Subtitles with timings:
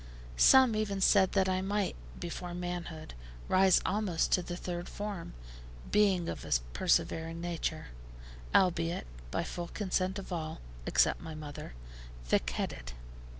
[0.37, 3.13] Some even said that I might, before manhood,
[3.47, 5.35] rise almost to the third form,
[5.91, 7.89] being of a perservering nature;
[8.55, 11.75] albeit, by full consent of all (except my mother),
[12.25, 12.93] thick headed.